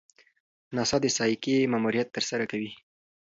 ناسا 0.75 0.97
د 1.01 1.05
سایکي 1.17 1.55
ماموریت 1.71 2.07
ترسره 2.15 2.45
کوي. 2.51 2.71